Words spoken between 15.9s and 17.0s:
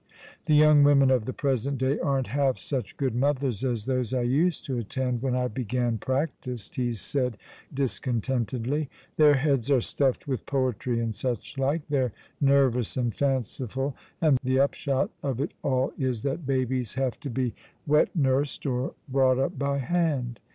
is that babies